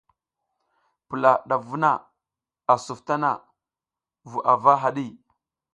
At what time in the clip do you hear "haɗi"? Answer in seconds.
4.81-5.05